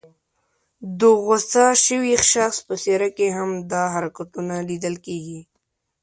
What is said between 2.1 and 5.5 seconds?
شخص په څېره کې هم دا حرکتونه لیدل کېږي.